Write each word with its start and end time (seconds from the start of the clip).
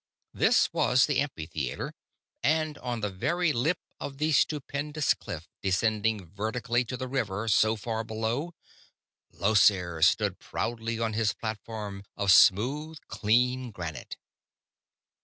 This 0.33 0.73
was 0.73 1.05
the 1.05 1.19
Amphitheater, 1.19 1.93
and 2.41 2.75
on 2.79 3.01
the 3.01 3.11
very 3.11 3.53
lip 3.53 3.77
of 3.99 4.17
the 4.17 4.31
stupendous 4.31 5.13
cliff 5.13 5.47
descending 5.61 6.25
vertically 6.25 6.83
to 6.85 6.97
the 6.97 7.07
river 7.07 7.47
so 7.47 7.75
far 7.75 8.03
below, 8.03 8.55
Llosir 9.31 10.01
stood 10.01 10.39
proudly 10.39 10.97
on 10.99 11.13
his 11.13 11.33
platform 11.35 12.01
of 12.17 12.31
smooth, 12.31 12.97
clean 13.09 13.69
granite. 13.69 14.17